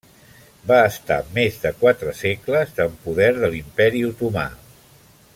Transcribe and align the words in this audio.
Va 0.69 0.77
estar 0.91 1.17
més 1.35 1.59
de 1.65 1.71
quatre 1.83 2.15
segles 2.21 2.73
en 2.87 2.95
poder 3.05 3.29
de 3.43 3.51
l'Imperi 3.53 4.01
Otomà. 4.09 4.47